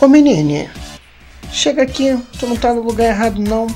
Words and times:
Ô 0.00 0.06
menine, 0.06 0.70
chega 1.50 1.82
aqui, 1.82 2.16
tu 2.38 2.46
não 2.46 2.54
tá 2.54 2.72
no 2.72 2.82
lugar 2.82 3.08
errado 3.08 3.40
não. 3.40 3.66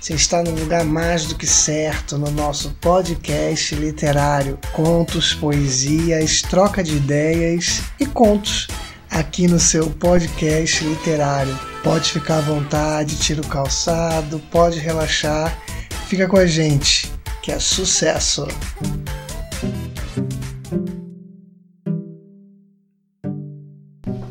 Você 0.00 0.14
está 0.14 0.40
no 0.40 0.52
lugar 0.52 0.84
mais 0.84 1.26
do 1.26 1.34
que 1.34 1.48
certo 1.48 2.16
no 2.16 2.30
nosso 2.30 2.70
podcast 2.80 3.74
literário. 3.74 4.56
Contos, 4.72 5.34
poesias, 5.34 6.42
troca 6.42 6.80
de 6.80 6.94
ideias 6.94 7.82
e 7.98 8.06
contos 8.06 8.68
aqui 9.10 9.48
no 9.48 9.58
seu 9.58 9.90
podcast 9.90 10.84
literário. 10.84 11.58
Pode 11.82 12.12
ficar 12.12 12.38
à 12.38 12.42
vontade, 12.42 13.18
tira 13.18 13.40
o 13.40 13.48
calçado, 13.48 14.40
pode 14.52 14.78
relaxar. 14.78 15.58
Fica 16.06 16.28
com 16.28 16.36
a 16.36 16.46
gente, 16.46 17.10
que 17.42 17.50
é 17.50 17.58
sucesso! 17.58 18.46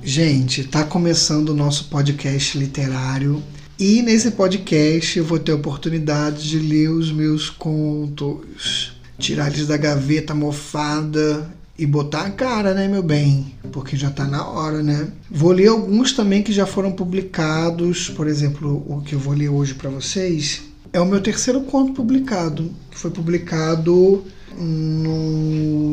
Gente, 0.05 0.65
tá 0.65 0.83
começando 0.83 1.49
o 1.49 1.55
nosso 1.55 1.85
podcast 1.85 2.57
literário 2.57 3.41
e 3.79 4.01
nesse 4.01 4.31
podcast 4.31 5.17
eu 5.17 5.23
vou 5.23 5.39
ter 5.39 5.53
a 5.53 5.55
oportunidade 5.55 6.49
de 6.49 6.59
ler 6.59 6.89
os 6.89 7.09
meus 7.09 7.49
contos, 7.49 8.97
tirar 9.17 9.47
eles 9.47 9.65
da 9.65 9.77
gaveta 9.77 10.35
mofada 10.35 11.49
e 11.79 11.85
botar 11.85 12.23
a 12.23 12.29
cara, 12.31 12.73
né, 12.73 12.85
meu 12.85 13.01
bem? 13.01 13.55
Porque 13.71 13.95
já 13.95 14.09
tá 14.09 14.25
na 14.25 14.45
hora, 14.45 14.83
né? 14.83 15.07
Vou 15.31 15.53
ler 15.53 15.69
alguns 15.69 16.11
também 16.11 16.43
que 16.43 16.51
já 16.51 16.65
foram 16.65 16.91
publicados, 16.91 18.09
por 18.09 18.27
exemplo, 18.27 18.83
o 18.85 19.01
que 19.01 19.15
eu 19.15 19.19
vou 19.19 19.33
ler 19.33 19.47
hoje 19.47 19.73
para 19.73 19.89
vocês 19.89 20.63
é 20.91 20.99
o 20.99 21.05
meu 21.05 21.21
terceiro 21.21 21.61
conto 21.61 21.93
publicado, 21.93 22.69
que 22.91 22.99
foi 22.99 23.09
publicado 23.09 24.25
no 24.57 25.92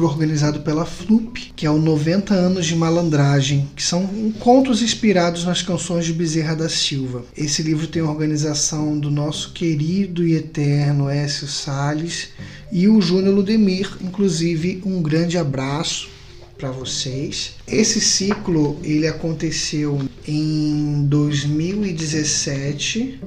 livro 0.00 0.14
organizado 0.14 0.60
pela 0.60 0.86
FLUP, 0.86 1.52
que 1.54 1.66
é 1.66 1.70
o 1.70 1.76
90 1.76 2.32
anos 2.32 2.64
de 2.64 2.74
malandragem, 2.74 3.68
que 3.76 3.82
são 3.82 4.32
contos 4.38 4.80
inspirados 4.80 5.44
nas 5.44 5.60
canções 5.60 6.06
de 6.06 6.14
Bezerra 6.14 6.56
da 6.56 6.70
Silva. 6.70 7.26
Esse 7.36 7.62
livro 7.62 7.86
tem 7.86 8.00
a 8.00 8.08
organização 8.08 8.98
do 8.98 9.10
nosso 9.10 9.52
querido 9.52 10.26
e 10.26 10.32
eterno 10.34 11.10
Écio 11.10 11.46
Sales 11.46 12.30
e 12.72 12.88
o 12.88 12.98
Júnior 13.02 13.34
Ludemir, 13.34 13.90
inclusive 14.00 14.80
um 14.86 15.02
grande 15.02 15.36
abraço 15.36 16.08
para 16.56 16.70
vocês. 16.70 17.56
Esse 17.68 18.00
ciclo 18.00 18.78
ele 18.82 19.06
aconteceu 19.06 20.00
em 20.26 21.04
2017 21.08 23.20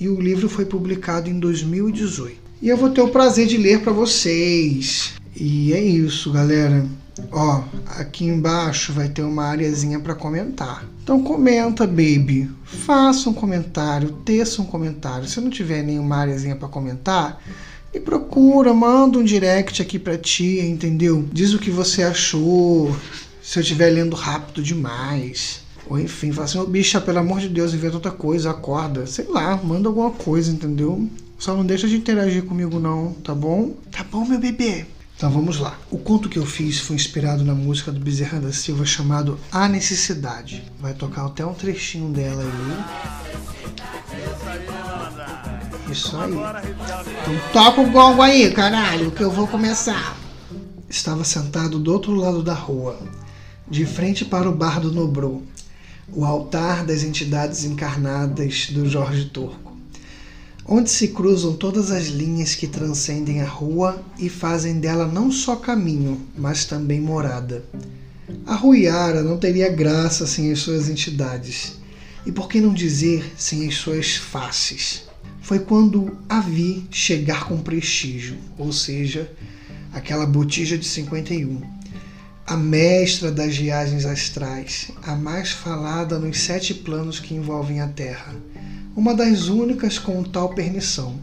e 0.00 0.08
o 0.08 0.20
livro 0.20 0.48
foi 0.48 0.64
publicado 0.64 1.30
em 1.30 1.38
2018. 1.38 2.48
E 2.60 2.68
eu 2.68 2.76
vou 2.76 2.90
ter 2.90 3.02
o 3.02 3.08
prazer 3.08 3.46
de 3.46 3.56
ler 3.56 3.82
para 3.82 3.92
vocês. 3.92 5.12
E 5.40 5.72
é 5.72 5.80
isso, 5.80 6.32
galera. 6.32 6.84
Ó, 7.30 7.62
aqui 7.96 8.24
embaixo 8.24 8.92
vai 8.92 9.08
ter 9.08 9.22
uma 9.22 9.44
areazinha 9.44 10.00
para 10.00 10.12
comentar. 10.12 10.84
Então 11.00 11.22
comenta, 11.22 11.86
baby. 11.86 12.50
Faça 12.64 13.30
um 13.30 13.32
comentário, 13.32 14.10
teça 14.24 14.60
um 14.60 14.64
comentário. 14.64 15.28
Se 15.28 15.40
não 15.40 15.48
tiver 15.48 15.84
nenhuma 15.84 16.16
areazinha 16.16 16.56
para 16.56 16.66
comentar, 16.66 17.40
me 17.94 18.00
procura, 18.00 18.74
manda 18.74 19.16
um 19.16 19.22
direct 19.22 19.80
aqui 19.80 19.96
para 19.96 20.18
ti, 20.18 20.58
entendeu? 20.58 21.24
Diz 21.32 21.54
o 21.54 21.60
que 21.60 21.70
você 21.70 22.02
achou. 22.02 22.94
Se 23.40 23.60
eu 23.60 23.62
estiver 23.62 23.90
lendo 23.90 24.16
rápido 24.16 24.60
demais. 24.60 25.60
Ou 25.88 26.00
enfim, 26.00 26.32
fala 26.32 26.46
assim, 26.46 26.58
ô 26.58 26.66
bicha, 26.66 27.00
pelo 27.00 27.20
amor 27.20 27.38
de 27.38 27.48
Deus, 27.48 27.72
inventa 27.72 27.94
outra 27.94 28.10
coisa, 28.10 28.50
acorda. 28.50 29.06
Sei 29.06 29.26
lá, 29.28 29.56
manda 29.56 29.88
alguma 29.88 30.10
coisa, 30.10 30.50
entendeu? 30.50 31.08
Só 31.38 31.56
não 31.56 31.64
deixa 31.64 31.86
de 31.86 31.96
interagir 31.96 32.42
comigo 32.42 32.80
não, 32.80 33.12
tá 33.22 33.32
bom? 33.32 33.74
Tá 33.92 34.04
bom, 34.04 34.24
meu 34.24 34.40
bebê? 34.40 34.84
Então 35.18 35.30
vamos 35.32 35.58
lá. 35.58 35.76
O 35.90 35.98
conto 35.98 36.28
que 36.28 36.38
eu 36.38 36.46
fiz 36.46 36.78
foi 36.78 36.94
inspirado 36.94 37.44
na 37.44 37.52
música 37.52 37.90
do 37.90 37.98
Bezerra 37.98 38.38
da 38.38 38.52
Silva 38.52 38.86
chamado 38.86 39.36
A 39.50 39.66
Necessidade. 39.66 40.62
Vai 40.78 40.94
tocar 40.94 41.26
até 41.26 41.44
um 41.44 41.52
trechinho 41.52 42.12
dela 42.12 42.44
aí. 42.44 42.50
Isso 45.90 46.16
aí. 46.16 46.30
Então 46.30 47.34
toca 47.52 47.80
o 47.80 47.90
gongo 47.90 48.22
aí, 48.22 48.52
caralho, 48.52 49.10
que 49.10 49.20
eu 49.20 49.30
vou 49.32 49.48
começar. 49.48 50.16
Estava 50.88 51.24
sentado 51.24 51.80
do 51.80 51.92
outro 51.92 52.14
lado 52.14 52.40
da 52.40 52.54
rua, 52.54 52.96
de 53.68 53.84
frente 53.84 54.24
para 54.24 54.48
o 54.48 54.54
bar 54.54 54.78
do 54.78 54.92
Nobrou, 54.92 55.42
o 56.12 56.24
altar 56.24 56.86
das 56.86 57.02
entidades 57.02 57.64
encarnadas 57.64 58.68
do 58.70 58.88
Jorge 58.88 59.24
Turco 59.24 59.67
onde 60.70 60.90
se 60.90 61.08
cruzam 61.08 61.56
todas 61.56 61.90
as 61.90 62.08
linhas 62.08 62.54
que 62.54 62.66
transcendem 62.66 63.40
a 63.40 63.48
rua 63.48 64.04
e 64.18 64.28
fazem 64.28 64.78
dela 64.78 65.06
não 65.06 65.32
só 65.32 65.56
caminho, 65.56 66.20
mas 66.36 66.66
também 66.66 67.00
morada. 67.00 67.64
A 68.44 68.54
Ruiara 68.54 69.22
não 69.22 69.38
teria 69.38 69.70
graça 69.70 70.26
sem 70.26 70.52
as 70.52 70.58
suas 70.58 70.90
entidades, 70.90 71.78
e 72.26 72.30
por 72.30 72.48
que 72.48 72.60
não 72.60 72.74
dizer 72.74 73.32
sem 73.38 73.66
as 73.66 73.76
suas 73.76 74.16
faces? 74.16 75.04
Foi 75.40 75.58
quando 75.58 76.18
a 76.28 76.40
vi 76.40 76.86
chegar 76.90 77.46
com 77.46 77.56
prestígio, 77.62 78.36
ou 78.58 78.70
seja, 78.70 79.32
aquela 79.90 80.26
botija 80.26 80.76
de 80.76 80.86
51, 80.86 81.62
a 82.46 82.56
mestra 82.58 83.32
das 83.32 83.56
viagens 83.56 84.04
astrais, 84.04 84.90
a 85.02 85.16
mais 85.16 85.50
falada 85.50 86.18
nos 86.18 86.40
sete 86.40 86.74
planos 86.74 87.18
que 87.18 87.34
envolvem 87.34 87.80
a 87.80 87.88
Terra 87.88 88.34
uma 88.98 89.14
das 89.14 89.46
únicas 89.46 89.96
com 89.96 90.24
tal 90.24 90.56
permissão, 90.56 91.20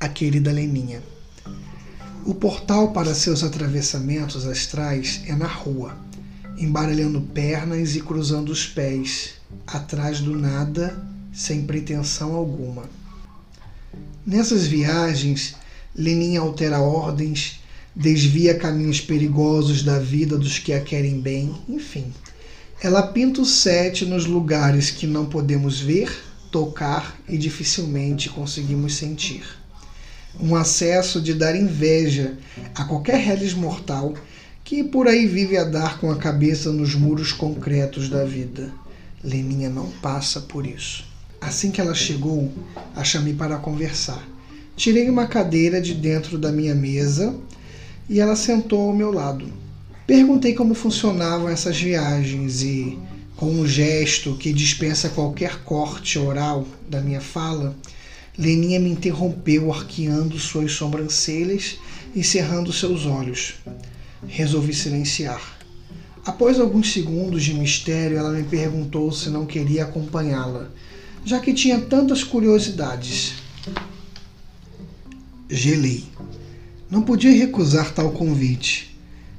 a 0.00 0.08
querida 0.08 0.50
Leninha. 0.50 1.00
O 2.26 2.34
portal 2.34 2.90
para 2.90 3.14
seus 3.14 3.44
atravessamentos 3.44 4.44
astrais 4.44 5.22
é 5.28 5.36
na 5.36 5.46
rua, 5.46 5.96
embaralhando 6.58 7.20
pernas 7.20 7.94
e 7.94 8.00
cruzando 8.00 8.50
os 8.50 8.66
pés, 8.66 9.34
atrás 9.68 10.18
do 10.18 10.36
nada, 10.36 11.00
sem 11.32 11.64
pretensão 11.64 12.34
alguma. 12.34 12.90
Nessas 14.26 14.66
viagens, 14.66 15.54
Leninha 15.94 16.40
altera 16.40 16.80
ordens, 16.80 17.60
desvia 17.94 18.58
caminhos 18.58 19.00
perigosos 19.00 19.84
da 19.84 20.00
vida 20.00 20.36
dos 20.36 20.58
que 20.58 20.72
a 20.72 20.80
querem 20.80 21.20
bem, 21.20 21.54
enfim. 21.68 22.12
Ela 22.82 23.06
pinta 23.06 23.42
o 23.42 23.46
sete 23.46 24.04
nos 24.04 24.26
lugares 24.26 24.90
que 24.90 25.06
não 25.06 25.24
podemos 25.24 25.78
ver 25.78 26.26
tocar 26.50 27.18
e 27.28 27.36
dificilmente 27.36 28.28
conseguimos 28.28 28.96
sentir. 28.96 29.44
Um 30.40 30.54
acesso 30.54 31.20
de 31.20 31.34
dar 31.34 31.56
inveja 31.56 32.36
a 32.74 32.84
qualquer 32.84 33.18
reles 33.18 33.54
mortal 33.54 34.14
que 34.62 34.84
por 34.84 35.08
aí 35.08 35.26
vive 35.26 35.56
a 35.56 35.64
dar 35.64 35.98
com 35.98 36.10
a 36.10 36.16
cabeça 36.16 36.70
nos 36.70 36.94
muros 36.94 37.32
concretos 37.32 38.08
da 38.08 38.24
vida. 38.24 38.70
Leninha 39.24 39.68
não 39.70 39.88
passa 40.02 40.40
por 40.42 40.66
isso. 40.66 41.04
Assim 41.40 41.70
que 41.70 41.80
ela 41.80 41.94
chegou, 41.94 42.52
a 42.94 43.02
chamei 43.02 43.32
para 43.32 43.56
conversar. 43.56 44.22
Tirei 44.76 45.08
uma 45.08 45.26
cadeira 45.26 45.80
de 45.80 45.94
dentro 45.94 46.38
da 46.38 46.52
minha 46.52 46.74
mesa 46.74 47.34
e 48.08 48.20
ela 48.20 48.36
sentou 48.36 48.88
ao 48.88 48.94
meu 48.94 49.10
lado. 49.10 49.50
Perguntei 50.06 50.54
como 50.54 50.74
funcionavam 50.74 51.48
essas 51.48 51.80
viagens 51.80 52.62
e, 52.62 52.98
com 53.38 53.52
um 53.52 53.64
gesto 53.64 54.34
que 54.34 54.52
dispensa 54.52 55.10
qualquer 55.10 55.62
corte 55.62 56.18
oral 56.18 56.66
da 56.90 57.00
minha 57.00 57.20
fala, 57.20 57.72
Leninha 58.36 58.80
me 58.80 58.90
interrompeu 58.90 59.72
arqueando 59.72 60.36
suas 60.40 60.72
sobrancelhas 60.72 61.76
e 62.16 62.24
cerrando 62.24 62.72
seus 62.72 63.06
olhos. 63.06 63.54
Resolvi 64.26 64.74
silenciar. 64.74 65.56
Após 66.26 66.58
alguns 66.58 66.92
segundos 66.92 67.44
de 67.44 67.54
mistério, 67.54 68.18
ela 68.18 68.32
me 68.32 68.42
perguntou 68.42 69.12
se 69.12 69.30
não 69.30 69.46
queria 69.46 69.84
acompanhá-la, 69.84 70.68
já 71.24 71.38
que 71.38 71.54
tinha 71.54 71.80
tantas 71.80 72.24
curiosidades. 72.24 73.34
Gelei. 75.48 76.06
Não 76.90 77.02
podia 77.02 77.30
recusar 77.30 77.92
tal 77.94 78.10
convite 78.10 78.87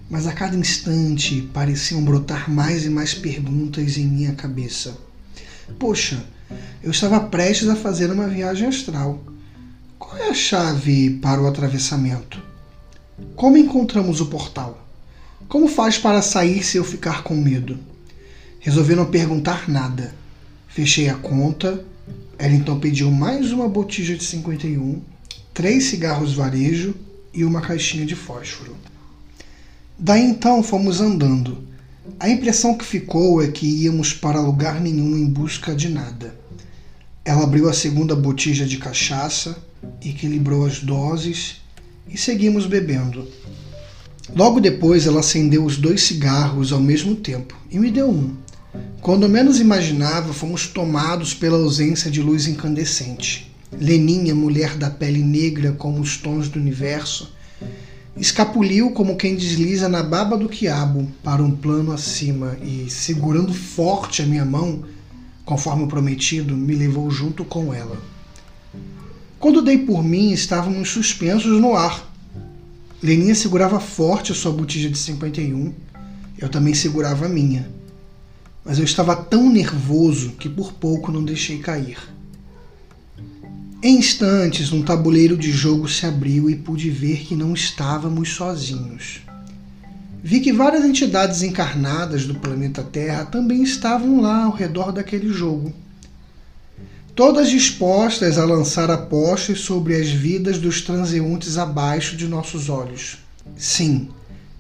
mas 0.10 0.26
a 0.26 0.32
cada 0.32 0.56
instante 0.56 1.48
pareciam 1.54 2.04
brotar 2.04 2.50
mais 2.50 2.86
e 2.86 2.90
mais 2.90 3.14
perguntas 3.14 3.98
em 3.98 4.08
minha 4.08 4.34
cabeça. 4.34 4.98
Poxa, 5.78 6.26
eu 6.82 6.90
estava 6.90 7.20
prestes 7.20 7.70
a 7.70 7.76
fazer 7.76 8.12
uma 8.12 8.28
viagem 8.28 8.68
astral. 8.68 9.22
Qual 10.00 10.18
é 10.18 10.30
a 10.30 10.34
chave 10.34 11.12
para 11.22 11.42
o 11.42 11.48
atravessamento? 11.48 12.42
Como 13.36 13.58
encontramos 13.58 14.20
o 14.20 14.26
portal? 14.26 14.88
Como 15.48 15.68
faz 15.68 15.98
para 15.98 16.22
sair 16.22 16.64
se 16.64 16.78
eu 16.78 16.84
ficar 16.84 17.24
com 17.24 17.36
medo? 17.36 17.78
Resolvi 18.60 18.96
não 18.96 19.06
perguntar 19.06 19.70
nada. 19.70 20.14
Fechei 20.68 21.10
a 21.10 21.16
conta. 21.16 21.86
Ela 22.38 22.54
então 22.54 22.80
pediu 22.80 23.12
mais 23.12 23.52
uma 23.52 23.68
botija 23.68 24.16
de 24.16 24.24
51, 24.24 25.02
três 25.54 25.86
cigarros 25.86 26.34
varejo 26.34 26.96
e 27.34 27.44
uma 27.44 27.62
caixinha 27.62 28.06
de 28.06 28.16
fósforo. 28.16 28.76
Daí 30.02 30.24
então 30.24 30.64
fomos 30.64 31.02
andando. 31.02 31.58
A 32.18 32.30
impressão 32.30 32.74
que 32.74 32.86
ficou 32.86 33.44
é 33.44 33.48
que 33.48 33.66
íamos 33.66 34.14
para 34.14 34.40
lugar 34.40 34.80
nenhum 34.80 35.18
em 35.18 35.26
busca 35.26 35.76
de 35.76 35.90
nada. 35.90 36.34
Ela 37.26 37.44
abriu 37.44 37.68
a 37.68 37.74
segunda 37.74 38.16
botija 38.16 38.66
de 38.66 38.78
cachaça, 38.78 39.58
equilibrou 40.02 40.66
as 40.66 40.80
doses 40.80 41.58
e 42.08 42.18
seguimos 42.18 42.66
bebendo. 42.66 43.28
Logo 44.34 44.62
depois 44.62 45.06
ela 45.06 45.20
acendeu 45.20 45.66
os 45.66 45.76
dois 45.76 46.04
cigarros 46.04 46.72
ao 46.72 46.80
mesmo 46.80 47.16
tempo 47.16 47.54
e 47.70 47.78
me 47.78 47.92
deu 47.92 48.10
um. 48.10 48.34
Quando 49.02 49.28
menos 49.28 49.60
imaginava, 49.60 50.34
fomos 50.34 50.66
tomados 50.68 51.34
pela 51.34 51.58
ausência 51.58 52.10
de 52.10 52.22
luz 52.22 52.48
incandescente. 52.48 53.54
Leninha, 53.78 54.34
mulher 54.34 54.78
da 54.78 54.90
pele 54.90 55.22
negra 55.22 55.74
como 55.74 56.00
os 56.00 56.16
tons 56.16 56.48
do 56.48 56.58
universo, 56.58 57.34
escapuliu 58.20 58.92
como 58.92 59.16
quem 59.16 59.36
desliza 59.36 59.88
na 59.88 60.04
baba 60.04 60.38
do 60.38 60.50
quiabo 60.50 61.10
para 61.24 61.42
um 61.42 61.52
plano 61.52 61.94
acima 61.94 62.58
e, 62.62 62.90
segurando 62.90 63.54
forte 63.54 64.22
a 64.22 64.26
minha 64.26 64.44
mão, 64.44 64.84
conforme 65.46 65.88
prometido, 65.88 66.56
me 66.56 66.76
levou 66.76 67.10
junto 67.10 67.46
com 67.46 67.74
ela. 67.74 67.98
Quando 69.40 69.62
dei 69.62 69.78
por 69.78 70.04
mim, 70.04 70.32
estávamos 70.32 70.90
suspensos 70.90 71.62
no 71.62 71.76
ar. 71.76 72.08
Leninha 73.02 73.34
segurava 73.34 73.80
forte 73.80 74.34
a 74.34 74.36
sua 74.36 74.52
botija 74.52 74.90
de 74.90 74.98
51, 74.98 75.74
eu 76.38 76.50
também 76.50 76.74
segurava 76.74 77.26
a 77.26 77.30
minha. 77.30 77.72
Mas 78.66 78.78
eu 78.78 78.84
estava 78.84 79.16
tão 79.16 79.50
nervoso 79.50 80.32
que 80.32 80.50
por 80.50 80.74
pouco 80.74 81.10
não 81.10 81.24
deixei 81.24 81.60
cair. 81.60 81.98
Em 83.82 83.98
instantes, 83.98 84.74
um 84.74 84.82
tabuleiro 84.82 85.38
de 85.38 85.54
jogo 85.54 85.88
se 85.88 86.06
abriu 86.06 86.50
e 86.50 86.56
pude 86.58 86.90
ver 86.90 87.20
que 87.20 87.34
não 87.34 87.54
estávamos 87.54 88.34
sozinhos. 88.34 89.22
Vi 90.22 90.42
que 90.42 90.52
várias 90.52 90.84
entidades 90.84 91.44
encarnadas 91.44 92.26
do 92.26 92.36
planeta 92.36 92.84
Terra 92.84 93.24
também 93.24 93.64
estavam 93.64 94.20
lá 94.20 94.44
ao 94.44 94.52
redor 94.52 94.92
daquele 94.92 95.32
jogo. 95.32 95.74
Todas 97.16 97.50
dispostas 97.50 98.38
a 98.38 98.44
lançar 98.44 98.92
apostas 98.92 99.62
sobre 99.62 99.96
as 99.96 100.10
vidas 100.10 100.58
dos 100.58 100.82
transeuntes 100.82 101.58
abaixo 101.58 102.18
de 102.18 102.28
nossos 102.28 102.68
olhos. 102.68 103.20
Sim, 103.56 104.10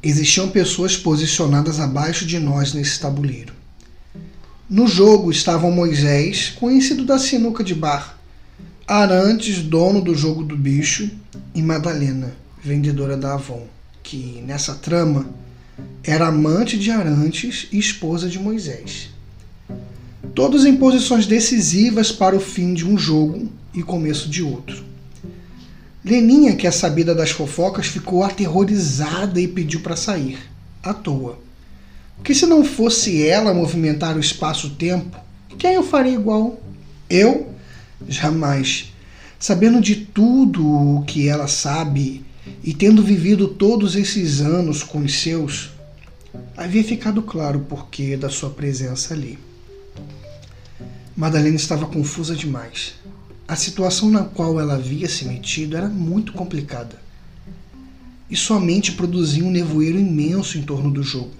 existiam 0.01 0.48
pessoas 0.48 0.95
posicionadas 0.95 1.81
abaixo 1.81 2.25
de 2.25 2.39
nós 2.39 2.74
nesse 2.74 2.98
tabuleiro. 2.98 3.54
No 4.69 4.88
jogo 4.88 5.30
estavam 5.30 5.72
Moisés, 5.72 6.54
conhecido 6.57 7.04
da 7.04 7.19
sinuca 7.19 7.65
de 7.65 7.75
bar, 7.75 8.19
Arantes, 8.89 9.62
dono 9.62 10.01
do 10.01 10.15
jogo 10.15 10.44
do 10.44 10.57
bicho, 10.57 11.12
e 11.53 11.62
Madalena, 11.62 12.33
vendedora 12.59 13.15
da 13.15 13.36
Avon, 13.36 13.68
que 14.01 14.44
nessa 14.47 14.74
trama 14.74 15.27
era 16.03 16.25
amante 16.25 16.75
de 16.75 16.89
Arantes 16.89 17.68
e 17.71 17.77
esposa 17.77 18.27
de 18.27 18.39
Moisés. 18.39 19.12
Todos 20.33 20.65
em 20.65 20.75
posições 20.75 21.27
decisivas 21.27 22.12
para 22.12 22.36
o 22.36 22.39
fim 22.39 22.74
de 22.74 22.83
um 22.83 22.97
jogo 22.97 23.47
e 23.75 23.83
começo 23.83 24.27
de 24.27 24.41
outro. 24.41 24.83
Leninha, 26.03 26.56
que 26.56 26.65
é 26.65 26.71
sabida 26.71 27.13
das 27.13 27.30
fofocas, 27.30 27.86
ficou 27.86 28.24
aterrorizada 28.24 29.39
e 29.39 29.47
pediu 29.47 29.81
para 29.81 29.95
sair, 29.95 30.39
à 30.81 30.95
toa. 30.95 31.38
Porque 32.15 32.33
se 32.33 32.47
não 32.47 32.65
fosse 32.65 33.24
ela 33.24 33.53
movimentar 33.53 34.18
o 34.18 34.19
espaço-tempo, 34.19 35.15
quem 35.59 35.75
eu 35.75 35.83
faria 35.83 36.13
igual? 36.13 36.59
Eu 37.07 37.49
Jamais. 38.07 38.92
Sabendo 39.38 39.81
de 39.81 39.96
tudo 39.96 40.66
o 40.68 41.04
que 41.04 41.28
ela 41.28 41.48
sabe 41.48 42.25
e 42.63 42.74
tendo 42.74 43.04
vivido 43.04 43.48
todos 43.48 43.96
esses 43.96 44.42
anos 44.42 44.84
com 44.84 45.00
os 45.00 45.22
seus, 45.22 45.72
havia 46.56 46.84
ficado 46.84 47.22
claro 47.22 47.60
o 47.60 47.63
porquê 47.63 48.18
da 48.18 48.30
sua 48.30 48.50
presença 48.50 49.13
ali. 49.13 49.38
Madalena 51.16 51.56
estava 51.56 51.86
confusa 51.86 52.36
demais. 52.36 52.94
A 53.48 53.56
situação 53.56 54.10
na 54.10 54.24
qual 54.24 54.60
ela 54.60 54.75
havia 54.75 55.10
se 55.10 55.25
metido 55.25 55.75
era 55.75 55.88
muito 55.88 56.34
complicada. 56.34 57.01
E 58.30 58.36
sua 58.36 58.60
mente 58.60 58.92
produzia 58.92 59.44
um 59.44 59.51
nevoeiro 59.51 60.00
imenso 60.00 60.57
em 60.57 60.62
torno 60.62 60.92
do 60.92 61.01
jogo. 61.01 61.34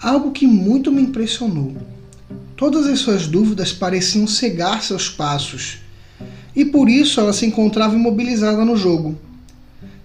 Algo 0.00 0.32
que 0.32 0.46
muito 0.46 0.90
me 0.90 1.02
impressionou 1.02 1.76
Todas 2.62 2.86
as 2.86 3.00
suas 3.00 3.26
dúvidas 3.26 3.72
pareciam 3.72 4.24
cegar 4.24 4.84
seus 4.84 5.08
passos, 5.08 5.78
e 6.54 6.64
por 6.64 6.88
isso 6.88 7.18
ela 7.18 7.32
se 7.32 7.44
encontrava 7.44 7.96
imobilizada 7.96 8.64
no 8.64 8.76
jogo. 8.76 9.18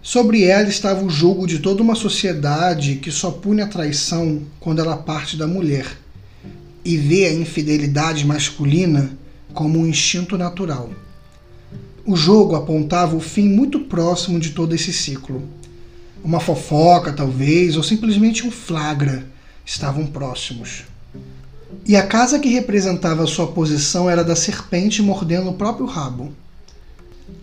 Sobre 0.02 0.44
ela 0.44 0.68
estava 0.68 1.06
o 1.06 1.10
jogo 1.10 1.46
de 1.46 1.60
toda 1.60 1.84
uma 1.84 1.94
sociedade 1.94 2.96
que 2.96 3.12
só 3.12 3.30
pune 3.30 3.62
a 3.62 3.68
traição 3.68 4.42
quando 4.60 4.80
ela 4.80 4.98
parte 4.98 5.38
da 5.38 5.46
mulher 5.46 5.86
e 6.84 6.98
vê 6.98 7.28
a 7.28 7.34
infidelidade 7.34 8.26
masculina 8.26 9.16
como 9.54 9.78
um 9.78 9.86
instinto 9.86 10.36
natural. 10.36 10.90
O 12.08 12.16
jogo 12.16 12.56
apontava 12.56 13.16
o 13.16 13.20
fim 13.20 13.48
muito 13.48 13.82
próximo 13.82 14.40
de 14.40 14.50
todo 14.50 14.74
esse 14.74 14.92
ciclo. 14.92 15.48
Uma 16.24 16.40
fofoca, 16.40 17.14
talvez, 17.14 17.78
ou 17.78 17.84
simplesmente 17.84 18.48
um 18.48 18.50
flagra 18.50 19.28
estavam 19.64 20.08
próximos. 20.08 20.97
E 21.86 21.96
a 21.96 22.06
casa 22.06 22.40
que 22.40 22.50
representava 22.50 23.26
sua 23.28 23.48
posição 23.48 24.10
era 24.10 24.24
da 24.24 24.36
serpente 24.36 25.02
mordendo 25.02 25.50
o 25.50 25.54
próprio 25.54 25.86
rabo. 25.86 26.32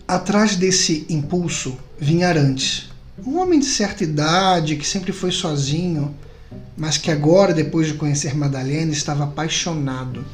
Atrás 0.07 0.55
desse 0.55 1.05
impulso 1.09 1.77
vinha 1.99 2.27
Arantes, 2.27 2.89
um 3.25 3.39
homem 3.39 3.59
de 3.59 3.65
certa 3.65 4.03
idade 4.03 4.75
que 4.75 4.87
sempre 4.87 5.11
foi 5.11 5.31
sozinho, 5.31 6.13
mas 6.77 6.97
que 6.97 7.09
agora, 7.09 7.53
depois 7.53 7.87
de 7.87 7.93
conhecer 7.93 8.35
Madalena, 8.35 8.91
estava 8.91 9.23
apaixonado 9.23 10.25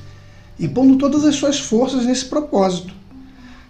e 0.57 0.67
pondo 0.67 0.97
todas 0.97 1.23
as 1.23 1.35
suas 1.35 1.59
forças 1.59 2.05
nesse 2.05 2.25
propósito. 2.25 2.93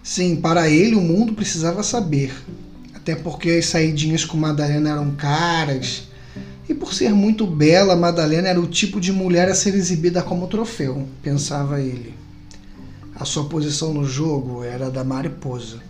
Sim, 0.02 0.36
para 0.36 0.68
ele 0.68 0.94
o 0.94 1.00
mundo 1.00 1.34
precisava 1.34 1.82
saber, 1.82 2.34
até 2.94 3.14
porque 3.14 3.50
as 3.50 3.66
saidinhas 3.66 4.24
com 4.24 4.36
Madalena 4.36 4.90
eram 4.90 5.12
caras 5.12 6.08
e 6.68 6.74
por 6.74 6.94
ser 6.94 7.10
muito 7.12 7.46
bela, 7.46 7.96
Madalena 7.96 8.48
era 8.48 8.60
o 8.60 8.66
tipo 8.66 9.00
de 9.00 9.12
mulher 9.12 9.48
a 9.48 9.54
ser 9.54 9.74
exibida 9.74 10.22
como 10.22 10.46
troféu, 10.46 11.06
pensava 11.22 11.80
ele. 11.80 12.14
A 13.14 13.24
sua 13.24 13.44
posição 13.44 13.92
no 13.92 14.04
jogo 14.04 14.62
era 14.64 14.90
da 14.90 15.04
mariposa. 15.04 15.80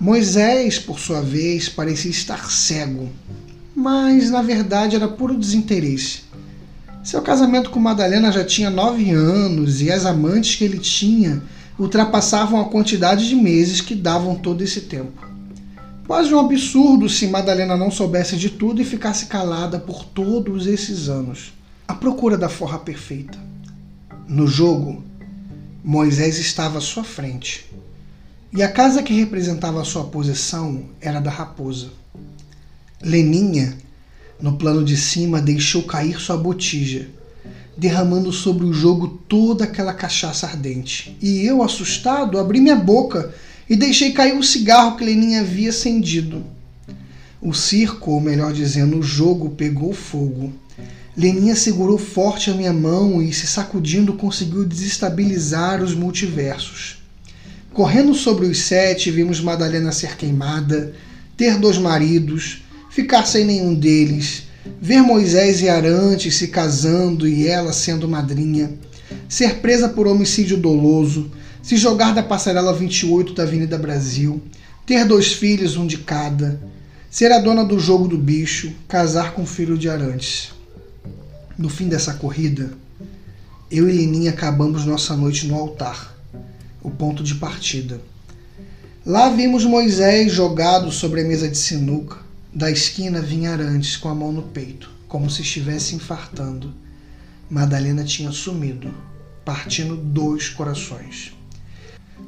Moisés, 0.00 0.78
por 0.78 0.98
sua 0.98 1.20
vez, 1.20 1.68
parecia 1.68 2.10
estar 2.10 2.50
cego, 2.50 3.08
mas 3.74 4.30
na 4.30 4.42
verdade 4.42 4.96
era 4.96 5.08
puro 5.08 5.36
desinteresse. 5.36 6.24
Seu 7.04 7.22
casamento 7.22 7.70
com 7.70 7.78
Madalena 7.78 8.32
já 8.32 8.44
tinha 8.44 8.68
nove 8.68 9.10
anos 9.10 9.80
e 9.80 9.90
as 9.90 10.04
amantes 10.04 10.56
que 10.56 10.64
ele 10.64 10.78
tinha 10.78 11.42
ultrapassavam 11.78 12.60
a 12.60 12.64
quantidade 12.64 13.28
de 13.28 13.34
meses 13.34 13.80
que 13.80 13.94
davam 13.94 14.34
todo 14.34 14.62
esse 14.62 14.82
tempo. 14.82 15.35
Quase 16.06 16.32
um 16.32 16.38
absurdo 16.38 17.08
se 17.08 17.26
Madalena 17.26 17.76
não 17.76 17.90
soubesse 17.90 18.36
de 18.36 18.48
tudo 18.48 18.80
e 18.80 18.84
ficasse 18.84 19.26
calada 19.26 19.80
por 19.80 20.04
todos 20.04 20.68
esses 20.68 21.08
anos. 21.08 21.52
A 21.88 21.94
procura 21.94 22.38
da 22.38 22.48
forra 22.48 22.78
perfeita. 22.78 23.36
No 24.28 24.46
jogo, 24.46 25.02
Moisés 25.82 26.38
estava 26.38 26.78
à 26.78 26.80
sua 26.80 27.02
frente. 27.02 27.66
E 28.52 28.62
a 28.62 28.70
casa 28.70 29.02
que 29.02 29.18
representava 29.18 29.80
a 29.80 29.84
sua 29.84 30.04
posição 30.04 30.84
era 31.00 31.18
da 31.18 31.30
raposa. 31.30 31.88
Leninha, 33.02 33.76
no 34.40 34.56
plano 34.56 34.84
de 34.84 34.96
cima, 34.96 35.42
deixou 35.42 35.82
cair 35.82 36.20
sua 36.20 36.36
botija, 36.36 37.08
derramando 37.76 38.30
sobre 38.30 38.64
o 38.64 38.72
jogo 38.72 39.08
toda 39.28 39.64
aquela 39.64 39.92
cachaça 39.92 40.46
ardente. 40.46 41.16
E 41.20 41.44
eu, 41.44 41.64
assustado, 41.64 42.38
abri 42.38 42.60
minha 42.60 42.76
boca 42.76 43.34
e 43.68 43.76
deixei 43.76 44.12
cair 44.12 44.36
o 44.36 44.42
cigarro 44.42 44.96
que 44.96 45.04
Lenin 45.04 45.36
havia 45.36 45.70
acendido. 45.70 46.44
O 47.40 47.52
circo, 47.52 48.12
ou 48.12 48.20
melhor 48.20 48.52
dizendo, 48.52 48.98
o 48.98 49.02
jogo, 49.02 49.50
pegou 49.50 49.92
fogo. 49.92 50.52
Leninha 51.16 51.56
segurou 51.56 51.96
forte 51.96 52.50
a 52.50 52.54
minha 52.54 52.72
mão 52.72 53.22
e, 53.22 53.32
se 53.32 53.46
sacudindo, 53.46 54.14
conseguiu 54.14 54.64
desestabilizar 54.64 55.82
os 55.82 55.94
multiversos. 55.94 57.02
Correndo 57.72 58.14
sobre 58.14 58.46
os 58.46 58.58
sete, 58.60 59.10
vimos 59.10 59.40
Madalena 59.40 59.92
ser 59.92 60.16
queimada, 60.16 60.92
ter 61.36 61.58
dois 61.58 61.78
maridos, 61.78 62.62
ficar 62.90 63.26
sem 63.26 63.44
nenhum 63.44 63.74
deles, 63.74 64.44
ver 64.80 65.02
Moisés 65.02 65.60
e 65.60 65.68
Arantes 65.68 66.36
se 66.36 66.48
casando 66.48 67.28
e 67.28 67.46
ela 67.46 67.72
sendo 67.72 68.08
madrinha, 68.08 68.72
ser 69.28 69.56
presa 69.56 69.88
por 69.88 70.06
homicídio 70.06 70.56
doloso, 70.56 71.30
se 71.66 71.76
jogar 71.76 72.14
da 72.14 72.22
passarela 72.22 72.72
28 72.72 73.34
da 73.34 73.42
Avenida 73.42 73.76
Brasil, 73.76 74.40
ter 74.86 75.04
dois 75.04 75.32
filhos, 75.32 75.76
um 75.76 75.84
de 75.84 75.98
cada, 75.98 76.60
ser 77.10 77.32
a 77.32 77.40
dona 77.40 77.64
do 77.64 77.76
jogo 77.76 78.06
do 78.06 78.16
bicho, 78.16 78.72
casar 78.86 79.32
com 79.32 79.42
o 79.42 79.46
filho 79.46 79.76
de 79.76 79.88
Arantes. 79.88 80.52
No 81.58 81.68
fim 81.68 81.88
dessa 81.88 82.14
corrida, 82.14 82.72
eu 83.68 83.90
e 83.90 83.92
Leninha 83.92 84.30
acabamos 84.30 84.86
nossa 84.86 85.16
noite 85.16 85.48
no 85.48 85.56
altar, 85.56 86.16
o 86.84 86.88
ponto 86.88 87.24
de 87.24 87.34
partida. 87.34 88.00
Lá 89.04 89.28
vimos 89.30 89.64
Moisés 89.64 90.32
jogado 90.32 90.92
sobre 90.92 91.22
a 91.22 91.24
mesa 91.24 91.48
de 91.48 91.58
sinuca. 91.58 92.18
Da 92.54 92.70
esquina 92.70 93.20
vinha 93.20 93.50
Arantes 93.50 93.96
com 93.96 94.08
a 94.08 94.14
mão 94.14 94.30
no 94.30 94.42
peito, 94.42 94.88
como 95.08 95.28
se 95.28 95.42
estivesse 95.42 95.96
infartando. 95.96 96.72
Madalena 97.50 98.04
tinha 98.04 98.30
sumido, 98.30 98.94
partindo 99.44 99.96
dois 99.96 100.48
corações. 100.48 101.35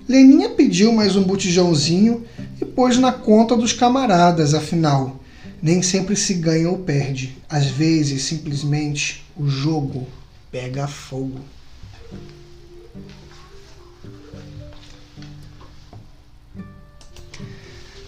Leninha 0.08 0.48
pediu 0.48 0.90
mais 0.90 1.16
um 1.16 1.22
botijãozinho 1.22 2.24
e 2.58 2.64
pôs 2.64 2.96
na 2.96 3.12
conta 3.12 3.54
dos 3.54 3.74
camaradas, 3.74 4.54
afinal, 4.54 5.22
nem 5.62 5.82
sempre 5.82 6.16
se 6.16 6.32
ganha 6.32 6.70
ou 6.70 6.78
perde. 6.78 7.36
Às 7.46 7.66
vezes, 7.66 8.22
simplesmente, 8.22 9.22
o 9.36 9.46
jogo 9.46 10.08
pega 10.50 10.86
fogo. 10.86 11.40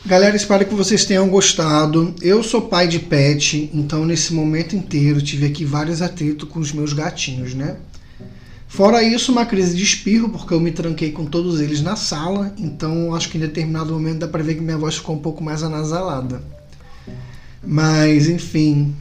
Galera, 0.07 0.35
espero 0.35 0.65
que 0.65 0.75
vocês 0.75 1.05
tenham 1.05 1.29
gostado. 1.29 2.15
Eu 2.23 2.43
sou 2.43 2.63
pai 2.63 2.89
de 2.89 2.99
pet, 2.99 3.71
então 3.75 4.07
nesse 4.07 4.33
momento 4.33 4.75
inteiro 4.75 5.21
tive 5.21 5.45
aqui 5.45 5.67
vários 5.67 6.01
atritos 6.01 6.49
com 6.49 6.61
os 6.61 6.73
meus 6.73 6.95
gatinhos, 6.95 7.53
né? 7.53 7.77
Fora 8.71 9.03
isso, 9.03 9.33
uma 9.33 9.45
crise 9.45 9.77
de 9.77 9.83
espirro, 9.83 10.29
porque 10.29 10.55
eu 10.55 10.61
me 10.61 10.71
tranquei 10.71 11.11
com 11.11 11.25
todos 11.27 11.61
eles 11.61 11.83
na 11.83 11.97
sala, 11.97 12.55
então 12.57 13.13
acho 13.17 13.29
que 13.29 13.37
em 13.37 13.41
determinado 13.41 13.93
momento 13.93 14.21
dá 14.21 14.29
para 14.29 14.45
ver 14.45 14.55
que 14.55 14.61
minha 14.61 14.79
voz 14.79 14.95
ficou 14.95 15.17
um 15.17 15.19
pouco 15.19 15.43
mais 15.43 15.65
anasalada. 15.65 16.41
Mas, 17.67 18.29
enfim, 18.29 18.95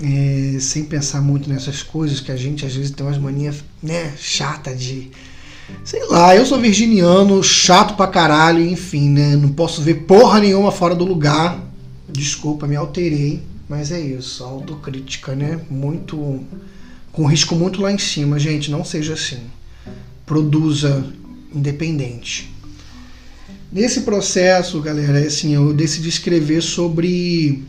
é, 0.00 0.58
sem 0.60 0.84
pensar 0.84 1.20
muito 1.20 1.50
nessas 1.50 1.82
coisas, 1.82 2.20
que 2.20 2.30
a 2.30 2.36
gente 2.36 2.64
às 2.64 2.72
vezes 2.76 2.92
tem 2.92 3.04
umas 3.04 3.18
manias 3.18 3.64
né, 3.82 4.14
chata 4.16 4.72
de. 4.72 5.10
Sei 5.84 6.06
lá, 6.06 6.36
eu 6.36 6.46
sou 6.46 6.60
virginiano, 6.60 7.42
chato 7.42 7.96
pra 7.96 8.06
caralho, 8.06 8.64
enfim, 8.64 9.10
né? 9.10 9.34
Não 9.34 9.48
posso 9.48 9.82
ver 9.82 10.04
porra 10.04 10.38
nenhuma 10.38 10.70
fora 10.70 10.94
do 10.94 11.04
lugar. 11.04 11.60
Desculpa, 12.08 12.68
me 12.68 12.76
alterei, 12.76 13.42
mas 13.68 13.90
é 13.90 13.98
isso, 13.98 14.44
autocrítica, 14.44 15.34
né? 15.34 15.60
Muito 15.68 16.46
com 17.16 17.24
risco 17.24 17.56
muito 17.56 17.80
lá 17.80 17.90
em 17.90 17.96
cima. 17.96 18.38
Gente, 18.38 18.70
não 18.70 18.84
seja 18.84 19.14
assim. 19.14 19.40
Produza 20.26 21.06
independente. 21.52 22.54
Nesse 23.72 24.02
processo, 24.02 24.80
galera, 24.82 25.18
assim, 25.20 25.54
eu 25.54 25.72
decidi 25.72 26.10
escrever 26.10 26.62
sobre 26.62 27.64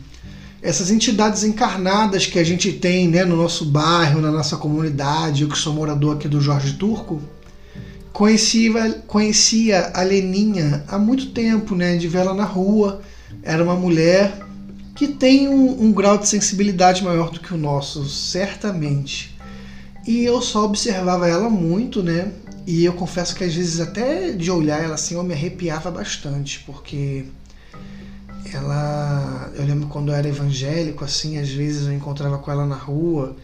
essas 0.60 0.90
entidades 0.90 1.44
encarnadas 1.44 2.26
que 2.26 2.38
a 2.38 2.44
gente 2.44 2.72
tem 2.72 3.08
né, 3.08 3.24
no 3.24 3.36
nosso 3.36 3.64
bairro, 3.64 4.20
na 4.20 4.30
nossa 4.30 4.56
comunidade. 4.58 5.42
Eu 5.42 5.48
que 5.48 5.56
sou 5.56 5.72
morador 5.72 6.16
aqui 6.16 6.28
do 6.28 6.42
Jorge 6.42 6.74
Turco, 6.74 7.22
conhecia, 8.12 9.02
conhecia 9.06 9.92
a 9.94 10.02
Leninha 10.02 10.84
há 10.86 10.98
muito 10.98 11.30
tempo, 11.30 11.74
né, 11.74 11.96
de 11.96 12.06
ver 12.06 12.18
ela 12.18 12.34
na 12.34 12.44
rua. 12.44 13.00
Era 13.42 13.64
uma 13.64 13.74
mulher 13.74 14.46
que 14.94 15.08
tem 15.08 15.48
um, 15.48 15.84
um 15.84 15.92
grau 15.92 16.18
de 16.18 16.28
sensibilidade 16.28 17.02
maior 17.02 17.30
do 17.30 17.40
que 17.40 17.54
o 17.54 17.56
nosso, 17.56 18.06
certamente. 18.08 19.37
E 20.08 20.24
eu 20.24 20.40
só 20.40 20.64
observava 20.64 21.28
ela 21.28 21.50
muito, 21.50 22.02
né? 22.02 22.32
E 22.66 22.82
eu 22.82 22.94
confesso 22.94 23.34
que 23.36 23.44
às 23.44 23.54
vezes 23.54 23.78
até 23.78 24.32
de 24.32 24.50
olhar 24.50 24.82
ela 24.82 24.94
assim 24.94 25.16
eu 25.16 25.22
me 25.22 25.34
arrepiava 25.34 25.90
bastante, 25.90 26.60
porque 26.60 27.26
ela, 28.54 29.52
eu 29.54 29.66
lembro 29.66 29.86
quando 29.88 30.08
eu 30.08 30.14
era 30.14 30.26
evangélico 30.26 31.04
assim, 31.04 31.36
às 31.36 31.50
vezes 31.50 31.86
eu 31.86 31.92
encontrava 31.92 32.38
com 32.38 32.50
ela 32.50 32.64
na 32.64 32.74
rua. 32.74 33.36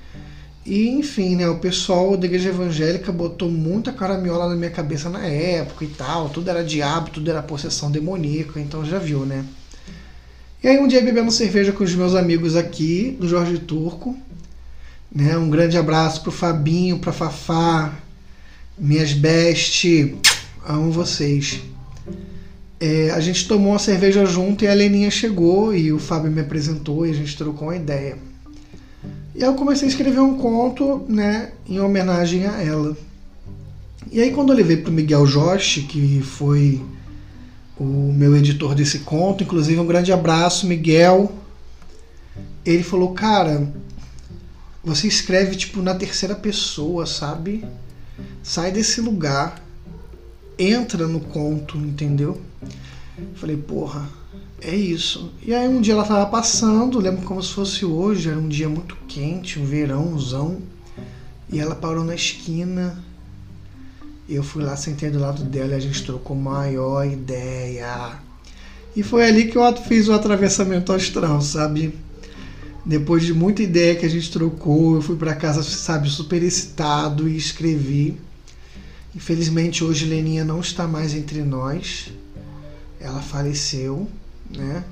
E 0.64 0.88
enfim, 0.88 1.36
né, 1.36 1.46
o 1.46 1.58
pessoal 1.58 2.16
da 2.16 2.24
igreja 2.24 2.48
evangélica 2.48 3.12
botou 3.12 3.50
muita 3.50 3.92
caramiola 3.92 4.48
na 4.48 4.56
minha 4.56 4.70
cabeça 4.70 5.10
na 5.10 5.26
época 5.26 5.84
e 5.84 5.88
tal, 5.88 6.30
tudo 6.30 6.48
era 6.48 6.64
diabo, 6.64 7.10
tudo 7.10 7.30
era 7.30 7.42
possessão 7.42 7.90
demoníaca, 7.90 8.58
então 8.58 8.82
já 8.86 8.98
viu, 8.98 9.26
né? 9.26 9.44
E 10.62 10.68
aí 10.68 10.78
um 10.78 10.88
dia 10.88 11.02
bebendo 11.02 11.30
cerveja 11.30 11.72
com 11.72 11.84
os 11.84 11.94
meus 11.94 12.14
amigos 12.14 12.56
aqui 12.56 13.14
do 13.20 13.28
Jorge 13.28 13.58
Turco, 13.58 14.16
né? 15.14 15.38
Um 15.38 15.48
grande 15.48 15.78
abraço 15.78 16.22
pro 16.22 16.32
Fabinho, 16.32 16.98
pra 16.98 17.12
Fafá, 17.12 17.94
minhas 18.76 19.12
best, 19.12 20.16
amo 20.66 20.90
vocês. 20.90 21.60
É, 22.80 23.10
a 23.10 23.20
gente 23.20 23.46
tomou 23.46 23.72
uma 23.72 23.78
cerveja 23.78 24.26
junto 24.26 24.64
e 24.64 24.68
a 24.68 24.74
Leninha 24.74 25.10
chegou 25.10 25.74
e 25.74 25.92
o 25.92 25.98
Fábio 25.98 26.30
me 26.30 26.40
apresentou 26.40 27.06
e 27.06 27.10
a 27.10 27.14
gente 27.14 27.36
trocou 27.36 27.68
uma 27.68 27.76
ideia. 27.76 28.18
E 29.34 29.42
aí 29.42 29.48
eu 29.48 29.54
comecei 29.54 29.86
a 29.86 29.90
escrever 29.90 30.20
um 30.20 30.36
conto, 30.36 31.04
né, 31.08 31.52
em 31.68 31.80
homenagem 31.80 32.46
a 32.46 32.60
ela. 32.60 32.96
E 34.10 34.20
aí 34.20 34.32
quando 34.32 34.52
eu 34.52 34.56
levei 34.56 34.76
pro 34.76 34.92
Miguel 34.92 35.26
Joshi, 35.26 35.82
que 35.82 36.20
foi 36.20 36.82
o 37.78 38.12
meu 38.12 38.36
editor 38.36 38.74
desse 38.74 39.00
conto, 39.00 39.44
inclusive 39.44 39.80
um 39.80 39.86
grande 39.86 40.12
abraço, 40.12 40.66
Miguel. 40.66 41.32
Ele 42.64 42.82
falou, 42.82 43.12
cara, 43.12 43.72
você 44.84 45.08
escreve 45.08 45.56
tipo 45.56 45.80
na 45.80 45.94
terceira 45.94 46.34
pessoa, 46.34 47.06
sabe? 47.06 47.64
Sai 48.42 48.70
desse 48.70 49.00
lugar, 49.00 49.62
entra 50.58 51.06
no 51.06 51.20
conto, 51.20 51.78
entendeu? 51.78 52.40
Falei, 53.36 53.56
porra, 53.56 54.08
é 54.60 54.74
isso. 54.74 55.32
E 55.42 55.54
aí 55.54 55.66
um 55.68 55.80
dia 55.80 55.94
ela 55.94 56.04
tava 56.04 56.26
passando, 56.26 56.98
lembro 56.98 57.22
como 57.22 57.42
se 57.42 57.52
fosse 57.52 57.84
hoje, 57.84 58.28
era 58.28 58.38
um 58.38 58.48
dia 58.48 58.68
muito 58.68 58.96
quente, 59.08 59.58
um 59.58 59.64
verãozão. 59.64 60.58
E 61.50 61.58
ela 61.58 61.74
parou 61.74 62.04
na 62.04 62.14
esquina. 62.14 63.02
Eu 64.28 64.42
fui 64.42 64.62
lá, 64.62 64.76
sentei 64.76 65.10
do 65.10 65.18
lado 65.18 65.44
dela 65.44 65.72
e 65.72 65.74
a 65.74 65.80
gente 65.80 66.02
trocou 66.04 66.34
maior 66.36 67.06
ideia. 67.06 68.18
E 68.96 69.02
foi 69.02 69.26
ali 69.26 69.46
que 69.50 69.58
eu 69.58 69.76
fiz 69.76 70.08
o 70.08 70.12
atravessamento 70.12 70.92
astral, 70.92 71.40
sabe? 71.40 71.94
Depois 72.84 73.22
de 73.24 73.32
muita 73.32 73.62
ideia 73.62 73.96
que 73.96 74.04
a 74.04 74.10
gente 74.10 74.30
trocou, 74.30 74.96
eu 74.96 75.02
fui 75.02 75.16
para 75.16 75.34
casa, 75.34 75.62
sabe, 75.62 76.10
super 76.10 76.42
excitado 76.42 77.26
e 77.28 77.36
escrevi. 77.36 78.18
Infelizmente 79.14 79.82
hoje 79.82 80.04
Leninha 80.04 80.44
não 80.44 80.60
está 80.60 80.86
mais 80.86 81.14
entre 81.14 81.42
nós. 81.42 82.12
Ela 83.00 83.22
faleceu, 83.22 84.08
né? 84.54 84.84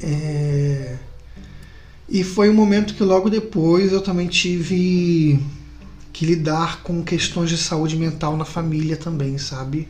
É... 0.00 0.96
E 2.08 2.22
foi 2.22 2.48
um 2.48 2.54
momento 2.54 2.94
que 2.94 3.02
logo 3.02 3.28
depois 3.28 3.92
eu 3.92 4.00
também 4.00 4.28
tive 4.28 5.38
que 6.12 6.24
lidar 6.24 6.82
com 6.82 7.02
questões 7.02 7.50
de 7.50 7.58
saúde 7.58 7.96
mental 7.96 8.36
na 8.36 8.44
família 8.44 8.96
também, 8.96 9.36
sabe? 9.36 9.88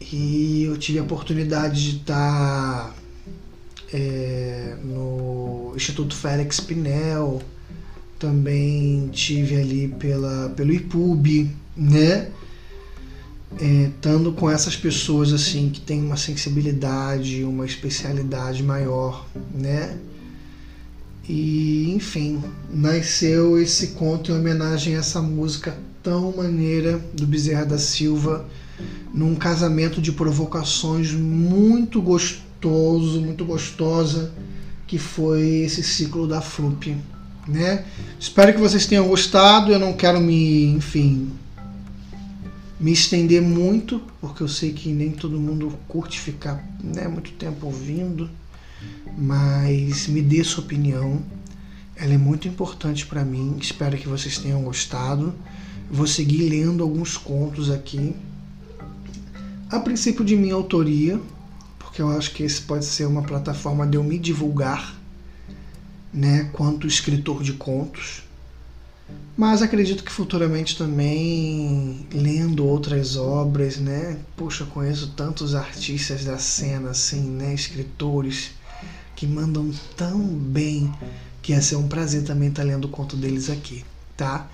E 0.00 0.64
eu 0.64 0.78
tive 0.78 0.98
a 0.98 1.02
oportunidade 1.02 1.90
de 1.90 1.96
estar 1.98 2.94
é, 3.92 4.74
no 4.82 5.72
Instituto 5.76 6.16
Félix 6.16 6.60
Pinel, 6.60 7.42
também 8.18 9.08
tive 9.08 9.56
ali 9.56 9.88
pela, 9.88 10.50
pelo 10.56 10.72
IPUB, 10.72 11.50
né? 11.76 12.30
É, 13.60 13.90
com 14.36 14.50
essas 14.50 14.74
pessoas 14.74 15.30
assim 15.32 15.68
que 15.68 15.80
têm 15.80 16.02
uma 16.02 16.16
sensibilidade, 16.16 17.44
uma 17.44 17.66
especialidade 17.66 18.62
maior, 18.62 19.26
né? 19.54 19.98
E 21.28 21.92
enfim, 21.94 22.42
nasceu 22.72 23.58
esse 23.58 23.88
conto 23.88 24.32
em 24.32 24.34
homenagem 24.34 24.96
a 24.96 25.00
essa 25.00 25.20
música 25.20 25.76
tão 26.02 26.34
maneira 26.34 26.98
do 27.12 27.26
Bezerra 27.26 27.66
da 27.66 27.78
Silva, 27.78 28.48
num 29.12 29.34
casamento 29.34 30.00
de 30.00 30.12
provocações 30.12 31.12
muito 31.12 32.00
gostoso 32.00 32.51
gostoso, 32.62 33.20
muito 33.20 33.44
gostosa 33.44 34.32
que 34.86 34.98
foi 34.98 35.62
esse 35.62 35.82
ciclo 35.82 36.28
da 36.28 36.40
Flup, 36.40 36.96
né? 37.48 37.84
Espero 38.20 38.52
que 38.52 38.60
vocês 38.60 38.86
tenham 38.86 39.08
gostado. 39.08 39.72
Eu 39.72 39.78
não 39.78 39.94
quero 39.94 40.20
me, 40.20 40.66
enfim, 40.66 41.30
me 42.78 42.92
estender 42.92 43.42
muito, 43.42 44.00
porque 44.20 44.42
eu 44.42 44.48
sei 44.48 44.72
que 44.72 44.90
nem 44.90 45.10
todo 45.10 45.40
mundo 45.40 45.76
curte 45.88 46.20
ficar 46.20 46.62
né, 46.82 47.08
muito 47.08 47.32
tempo 47.32 47.66
ouvindo, 47.66 48.30
mas 49.18 50.06
me 50.06 50.22
dê 50.22 50.44
sua 50.44 50.62
opinião. 50.62 51.20
Ela 51.96 52.14
é 52.14 52.18
muito 52.18 52.46
importante 52.46 53.06
para 53.06 53.24
mim. 53.24 53.56
Espero 53.60 53.96
que 53.96 54.08
vocês 54.08 54.38
tenham 54.38 54.62
gostado. 54.62 55.34
Vou 55.90 56.06
seguir 56.06 56.48
lendo 56.48 56.82
alguns 56.82 57.16
contos 57.16 57.70
aqui. 57.70 58.14
A 59.70 59.80
princípio 59.80 60.24
de 60.24 60.36
minha 60.36 60.54
autoria, 60.54 61.18
porque 61.92 62.00
eu 62.00 62.10
acho 62.10 62.30
que 62.30 62.42
esse 62.42 62.62
pode 62.62 62.86
ser 62.86 63.04
uma 63.04 63.20
plataforma 63.22 63.86
de 63.86 63.98
eu 63.98 64.02
me 64.02 64.18
divulgar, 64.18 64.98
né, 66.10 66.48
quanto 66.50 66.86
escritor 66.86 67.42
de 67.42 67.52
contos. 67.52 68.22
Mas 69.36 69.60
acredito 69.60 70.02
que 70.02 70.10
futuramente 70.10 70.78
também 70.78 72.06
lendo 72.10 72.64
outras 72.64 73.14
obras, 73.14 73.76
né? 73.76 74.18
Poxa, 74.34 74.64
conheço 74.64 75.08
tantos 75.14 75.54
artistas 75.54 76.24
da 76.24 76.38
cena 76.38 76.92
assim, 76.92 77.20
né, 77.20 77.52
escritores 77.52 78.52
que 79.14 79.26
mandam 79.26 79.70
tão 79.94 80.18
bem 80.18 80.90
que 81.42 81.52
ia 81.52 81.60
ser 81.60 81.76
um 81.76 81.88
prazer 81.88 82.24
também 82.24 82.48
estar 82.48 82.62
lendo 82.62 82.86
o 82.86 82.88
conto 82.90 83.18
deles 83.18 83.50
aqui, 83.50 83.84
tá? 84.16 84.48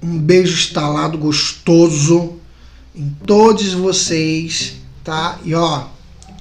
Um 0.00 0.16
beijo 0.20 0.54
estalado 0.54 1.18
gostoso 1.18 2.36
em 2.94 3.10
todos 3.26 3.72
vocês, 3.72 4.76
tá? 5.02 5.40
E 5.44 5.52
ó, 5.52 5.95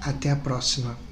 até 0.06 0.30
a 0.32 0.36
próxima. 0.36 1.05